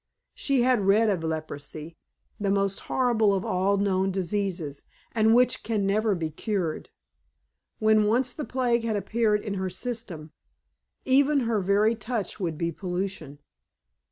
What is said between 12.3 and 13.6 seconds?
would be pollution.